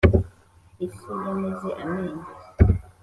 isi 0.85 1.11
yameze 1.23 1.69
amenyo 1.83 2.25